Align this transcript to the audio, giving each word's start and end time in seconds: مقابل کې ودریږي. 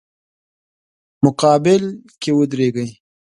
مقابل 1.23 1.83
کې 2.21 2.31
ودریږي. 2.37 2.87